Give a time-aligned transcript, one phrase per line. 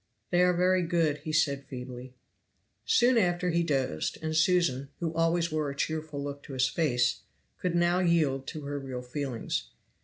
[0.31, 2.15] "They are very good," said he feebly.
[2.85, 7.19] Soon after he dosed; and Susan, who always wore a cheerful look to his face,
[7.59, 9.69] could now yield to her real feelings.